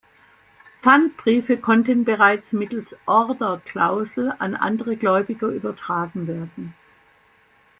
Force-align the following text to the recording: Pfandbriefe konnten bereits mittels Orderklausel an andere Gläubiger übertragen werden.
Pfandbriefe 0.81 1.57
konnten 1.57 2.05
bereits 2.05 2.53
mittels 2.53 2.95
Orderklausel 3.05 4.33
an 4.39 4.55
andere 4.55 4.95
Gläubiger 4.97 5.49
übertragen 5.49 6.25
werden. 6.25 6.73